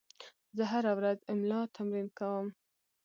زه 0.55 0.63
هره 0.71 0.91
ورځ 0.99 1.19
املا 1.33 1.61
تمرین 1.75 2.07
کوم. 2.17 2.47